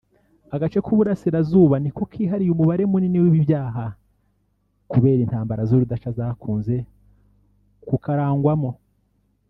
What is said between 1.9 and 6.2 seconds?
ko kihariye umubare munini w’ibi byaha kubera intambara z’urudaca